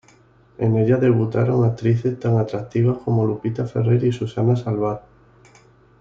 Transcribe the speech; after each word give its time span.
En 0.57 0.77
ella 0.77 0.97
debutaron 0.97 1.63
actrices 1.63 2.19
tan 2.19 2.39
atractivas 2.39 2.97
como 3.05 3.23
Lupita 3.23 3.67
Ferrer 3.67 4.03
y 4.03 4.11
Susana 4.11 4.55
Salvat. 4.55 5.03